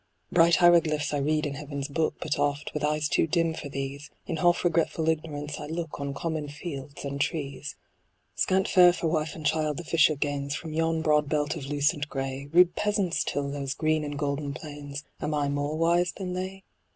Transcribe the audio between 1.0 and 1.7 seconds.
I read in